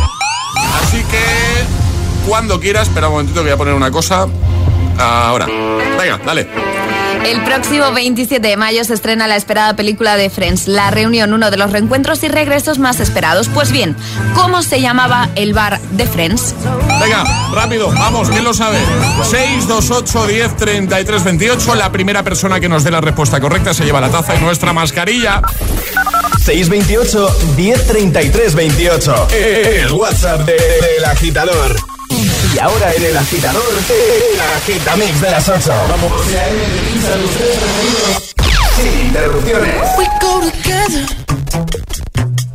[0.81, 2.87] Así que cuando quieras.
[2.87, 4.25] Espera un momentito que voy a poner una cosa.
[4.97, 5.45] Ahora.
[5.45, 6.78] Venga, dale.
[7.25, 11.51] El próximo 27 de mayo se estrena la esperada película de Friends, La Reunión, uno
[11.51, 13.49] de los reencuentros y regresos más esperados.
[13.49, 13.95] Pues bien,
[14.35, 16.55] ¿cómo se llamaba el bar de Friends?
[17.01, 18.79] Venga, rápido, vamos, ¿quién lo sabe?
[19.29, 21.75] 628 10 33 28.
[21.75, 24.73] La primera persona que nos dé la respuesta correcta se lleva la taza y nuestra
[24.73, 25.41] mascarilla.
[26.43, 29.27] 628 1033 28.
[29.31, 31.98] El WhatsApp del de, agitador.
[32.53, 35.71] Y ahora en el agitador, el agitamix de las 8.
[35.89, 36.11] Vamos.
[38.75, 39.75] Sin interrupciones.
[39.97, 41.05] We go together.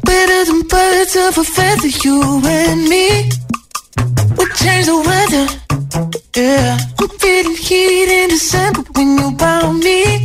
[0.02, 3.28] Better than birds of a feather, you and me.
[4.36, 5.46] We change the weather.
[6.34, 6.78] Yeah.
[7.00, 10.24] I'm feeling heat in December when you found me.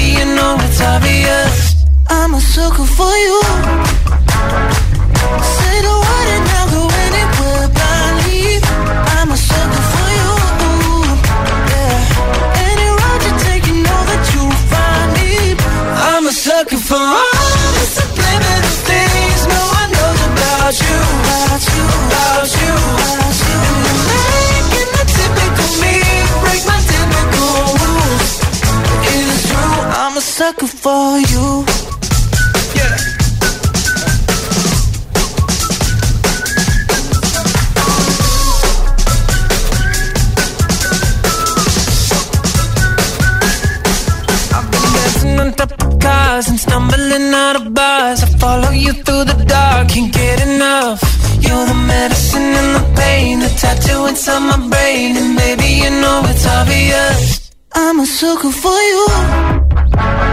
[0.41, 1.85] know it's obvious.
[2.09, 4.00] I'm a sucker for you.
[30.81, 31.63] For you.
[32.79, 32.97] Yeah
[44.55, 48.23] I've been messing on top of cars and stumbling out of bars.
[48.23, 50.99] I follow you through the dark, can't get enough.
[51.45, 56.23] You're the medicine and the pain, the tattoo inside my brain, and baby you know
[56.25, 57.51] it's obvious.
[57.73, 59.50] I'm a sucker for you.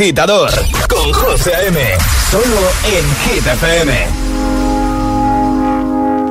[0.00, 0.50] agitador
[0.88, 1.78] con José M.
[2.30, 3.92] Solo en Hit FM.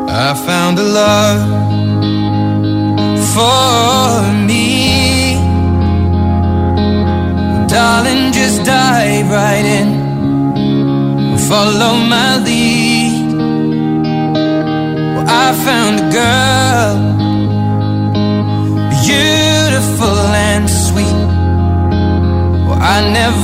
[0.10, 1.42] I found a love
[3.36, 5.36] for me.
[7.68, 11.38] Darling, just dive right in.
[11.48, 13.36] Follow my lead.
[15.16, 17.20] Well, I found a girl.
[19.06, 20.18] beautiful
[20.50, 21.20] and sweet.
[22.66, 23.39] Well, I never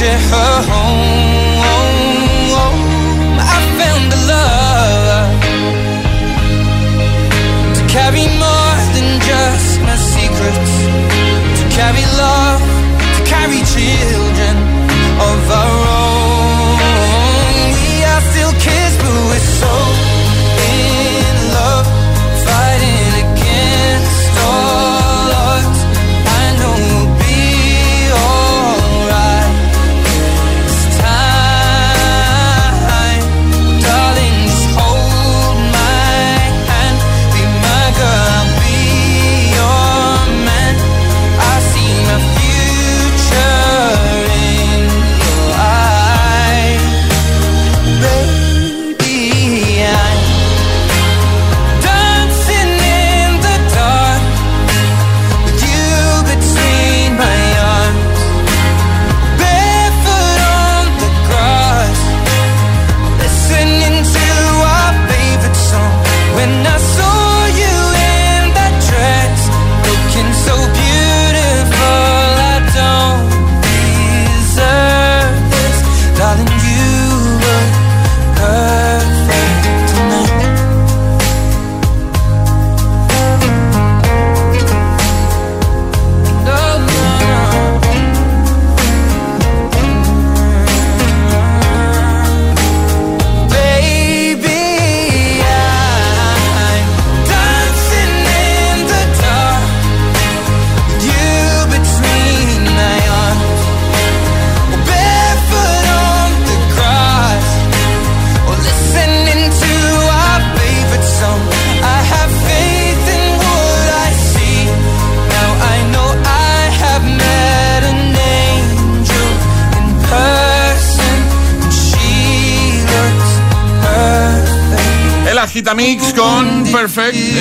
[0.00, 1.68] treasure her home.
[3.38, 5.28] I found the love
[7.76, 10.72] to carry more than just my secrets,
[11.60, 12.62] to carry love,
[13.16, 14.19] to carry tears.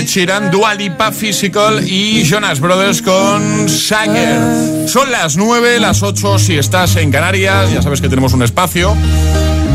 [0.10, 4.88] Sheeran, Dua Lipa, Physical y Jonas Brothers con Sager.
[4.88, 8.98] Son las 9, las 8 si estás en Canarias, ya sabes que tenemos un espacio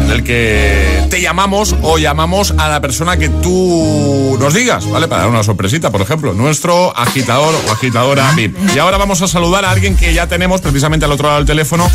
[0.04, 5.06] en el que te llamamos o llamamos a la persona que tú nos digas, ¿vale?
[5.06, 8.56] Para dar una sorpresita, por ejemplo, nuestro agitador o agitadora VIP.
[8.74, 11.46] Y ahora vamos a saludar a alguien que ya tenemos precisamente al otro lado del
[11.46, 11.88] teléfono.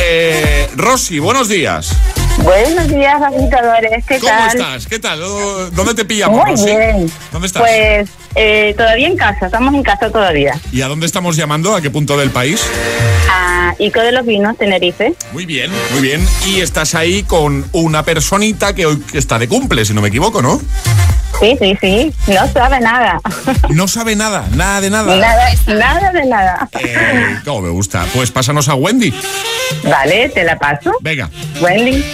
[0.00, 1.94] Eh, Rosy, buenos días.
[2.42, 4.04] Buenos días, agitadores.
[4.06, 4.48] ¿Qué ¿Cómo tal?
[4.48, 4.86] estás?
[4.86, 5.20] ¿Qué tal?
[5.72, 7.10] ¿Dónde te pillamos, Muy bien.
[7.32, 7.62] ¿Dónde estás?
[7.62, 10.58] Pues eh, todavía en casa, estamos en casa todavía.
[10.72, 11.74] ¿Y a dónde estamos llamando?
[11.74, 12.60] ¿A qué punto del país?
[13.30, 15.14] A Ico de los Vinos, Tenerife.
[15.32, 16.26] Muy bien, muy bien.
[16.46, 20.42] Y estás ahí con una personita que hoy está de cumple, si no me equivoco,
[20.42, 20.60] ¿no?
[21.44, 22.32] Sí, sí, sí.
[22.32, 23.20] No sabe nada.
[23.68, 25.16] No sabe nada, nada de nada.
[25.16, 26.68] Nada, nada de nada.
[26.78, 28.06] Eh, cómo me gusta.
[28.14, 29.12] Pues pásanos a Wendy.
[29.82, 30.92] Vale, te la paso.
[31.00, 31.28] Venga.
[31.60, 32.04] Wendy.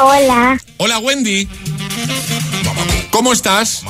[0.00, 0.58] Hola.
[0.76, 1.48] Hola, Wendy.
[3.10, 3.82] ¿Cómo estás?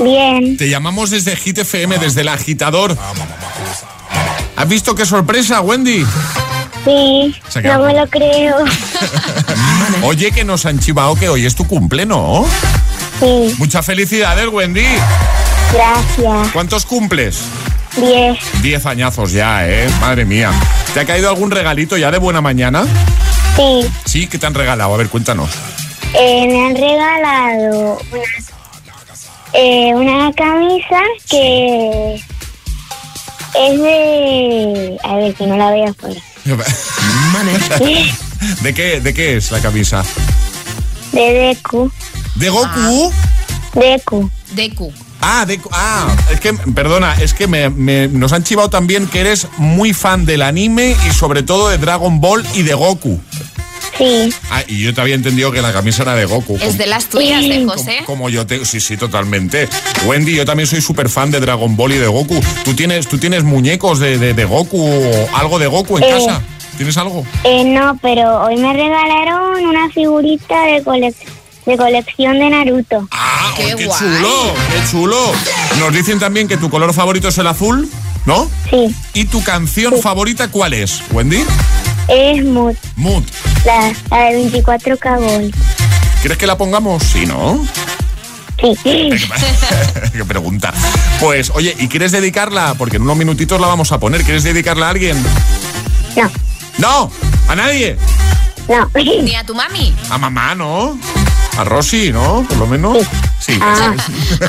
[0.00, 0.56] Bien.
[0.56, 2.96] Te llamamos desde Hit FM, desde el agitador.
[4.56, 6.06] ¿Has visto qué sorpresa, Wendy?
[6.84, 8.56] Sí, no me lo creo.
[10.02, 12.46] Oye, que nos han chivado que hoy es tu cumple, ¿no?
[13.20, 14.84] Sí, Muchas felicidades, Wendy.
[15.72, 16.52] gracias.
[16.52, 17.40] ¿Cuántos cumples?
[17.96, 18.38] Diez.
[18.62, 19.88] Diez añazos ya, ¿eh?
[20.00, 20.52] Madre mía.
[20.94, 22.84] ¿Te ha caído algún regalito ya de buena mañana?
[23.56, 24.94] Sí, Sí, ¿qué te han regalado?
[24.94, 25.50] A ver, cuéntanos.
[26.14, 28.22] eh, me han regalado una,
[29.54, 32.14] eh, una camisa que
[33.54, 34.96] es de...
[35.02, 36.20] A ver, que no la veo afuera.
[38.62, 40.04] ¿De qué, ¿De qué es la camisa?
[41.12, 41.90] De Deku.
[42.38, 43.12] ¿De Goku?
[43.74, 44.30] Deku.
[44.52, 44.92] Deku.
[45.20, 49.20] Ah, de, ah, es que, perdona, es que me, me- nos han chivado también que
[49.20, 53.20] eres muy fan del anime y sobre todo de Dragon Ball y de Goku.
[53.98, 54.32] Sí.
[54.50, 56.56] Ah, y yo te había entendido que la camisa era de Goku.
[56.62, 57.96] Es de las tuyas, ¿eh, José?
[58.06, 59.68] Como yo te, sí, sí, totalmente.
[60.06, 62.40] Wendy, yo también soy súper fan de Dragon Ball y de Goku.
[62.64, 66.10] ¿Tú tienes, tú tienes muñecos de, de- de Goku o algo de Goku en Eh.
[66.10, 66.40] casa?
[66.76, 67.26] ¿Tienes algo?
[67.42, 71.16] Eh, no, pero hoy me regalaron una figurita de, colec-
[71.68, 73.06] de colección de Naruto.
[73.10, 74.54] ¡Ah, qué, chulo!
[74.72, 75.32] ¡Qué chulo!
[75.78, 77.88] Nos dicen también que tu color favorito es el azul,
[78.24, 78.50] ¿no?
[78.70, 78.94] Sí.
[79.12, 81.44] ¿Y tu canción favorita cuál es, Wendy?
[82.08, 83.22] Es Mood, Mood.
[83.66, 85.54] la, la de 24K Gold.
[86.22, 87.02] ¿Quieres que la pongamos?
[87.02, 87.62] Sí, ¿no?
[88.58, 88.74] Sí.
[90.14, 90.72] Qué pregunta.
[91.20, 92.76] Pues, oye, ¿y quieres dedicarla?
[92.78, 94.22] Porque en unos minutitos la vamos a poner.
[94.24, 95.22] ¿Quieres dedicarla a alguien?
[96.16, 96.30] No.
[96.78, 97.12] No,
[97.46, 97.98] a nadie.
[98.68, 98.90] No.
[99.22, 99.94] Ni a tu mami.
[100.10, 100.98] A mamá, ¿no?
[101.58, 102.46] A Rosy, ¿no?
[102.48, 102.98] Por lo menos.
[103.40, 103.58] Sí.
[103.60, 103.92] Ah.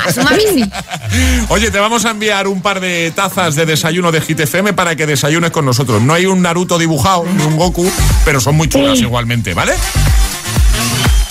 [0.06, 0.70] A su mami sí.
[1.48, 4.94] Oye, te vamos a enviar un par de tazas de desayuno de Hit FM para
[4.94, 6.00] que desayunes con nosotros.
[6.02, 7.90] No hay un Naruto dibujado ni un Goku,
[8.24, 9.04] pero son muy chulas Sí.
[9.04, 9.72] igualmente, ¿vale?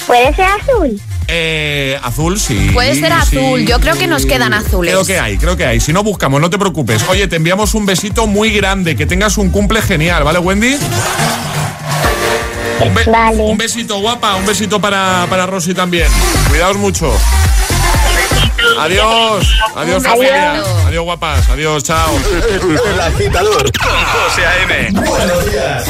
[0.05, 1.01] ¿Puede ser azul?
[1.29, 2.71] Eh, azul, sí.
[2.73, 3.37] Puede ser sí.
[3.37, 3.65] azul.
[3.65, 4.91] Yo creo que nos quedan azules.
[4.93, 5.79] Creo que hay, creo que hay.
[5.79, 7.03] Si no buscamos, no te preocupes.
[7.07, 8.95] Oye, te enviamos un besito muy grande.
[8.97, 10.75] Que tengas un cumple genial, ¿vale, Wendy?
[12.81, 14.35] Un, be- un besito, guapa.
[14.35, 16.07] Un besito para, para Rosy también.
[16.49, 17.11] Cuidaos mucho.
[18.79, 19.47] Adiós.
[19.75, 20.61] Adiós, familia.
[20.87, 21.49] Adiós, guapas.
[21.49, 22.17] Adiós, chao.
[22.91, 24.91] El agitador con José A.M.
[24.91, 25.87] Buenos días.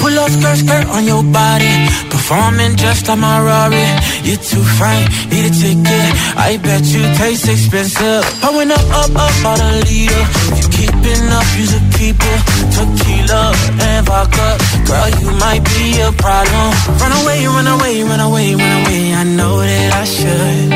[0.00, 1.88] Pull up skirt, skirt on your body.
[2.24, 3.84] Performing just like my Rari.
[4.24, 6.08] You're too fine, need a ticket.
[6.40, 8.24] I bet you taste expensive.
[8.40, 10.24] Pouring up, up, up, out a leader.
[10.48, 12.40] If you keeping up, you keep it.
[12.72, 14.56] Tequila and vodka.
[14.88, 16.68] Girl, you might be a problem.
[16.96, 19.02] Run away, run away, run away, run away.
[19.12, 20.72] I know that I should.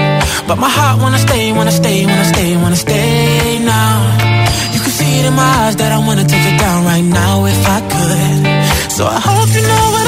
[0.47, 3.97] But my heart wanna stay, wanna stay, wanna stay, wanna stay now.
[4.77, 7.47] You can see it in my eyes that I wanna take it down right now
[7.47, 8.93] if I could.
[8.93, 10.08] So I hope you know what